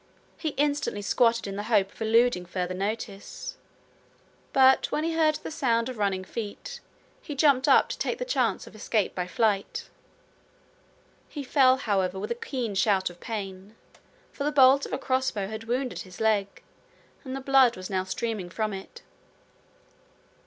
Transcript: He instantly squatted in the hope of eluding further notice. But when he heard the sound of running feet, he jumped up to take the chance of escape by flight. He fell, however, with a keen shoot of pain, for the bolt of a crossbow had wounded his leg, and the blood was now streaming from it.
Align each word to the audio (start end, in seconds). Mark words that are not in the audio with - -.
He 0.35 0.55
instantly 0.57 1.03
squatted 1.03 1.45
in 1.45 1.57
the 1.57 1.61
hope 1.69 1.93
of 1.93 2.01
eluding 2.01 2.47
further 2.47 2.73
notice. 2.73 3.57
But 4.51 4.91
when 4.91 5.03
he 5.03 5.13
heard 5.13 5.35
the 5.35 5.51
sound 5.51 5.89
of 5.89 5.99
running 5.99 6.23
feet, 6.23 6.79
he 7.21 7.35
jumped 7.35 7.67
up 7.67 7.89
to 7.89 7.99
take 7.99 8.17
the 8.17 8.25
chance 8.25 8.65
of 8.65 8.73
escape 8.73 9.13
by 9.13 9.27
flight. 9.27 9.91
He 11.29 11.43
fell, 11.43 11.77
however, 11.77 12.17
with 12.17 12.31
a 12.31 12.33
keen 12.33 12.73
shoot 12.73 13.11
of 13.11 13.19
pain, 13.19 13.75
for 14.31 14.43
the 14.43 14.51
bolt 14.51 14.87
of 14.87 14.93
a 14.93 14.97
crossbow 14.97 15.47
had 15.47 15.65
wounded 15.65 15.99
his 15.99 16.19
leg, 16.19 16.63
and 17.23 17.35
the 17.35 17.39
blood 17.39 17.77
was 17.77 17.87
now 17.91 18.03
streaming 18.03 18.49
from 18.49 18.73
it. 18.73 19.03